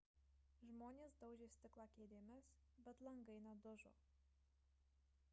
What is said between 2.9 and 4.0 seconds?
langai nedužo